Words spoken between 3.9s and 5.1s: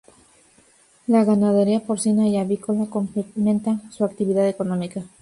su actividad económica.